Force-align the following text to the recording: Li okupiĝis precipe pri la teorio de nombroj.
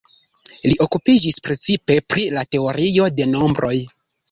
Li 0.63 0.71
okupiĝis 0.85 1.37
precipe 1.49 1.99
pri 2.15 2.25
la 2.39 2.47
teorio 2.57 3.13
de 3.21 3.31
nombroj. 3.37 3.79